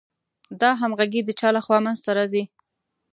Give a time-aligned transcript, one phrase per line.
[0.61, 2.43] دا همغږي د چا له خوا منځ ته راځي؟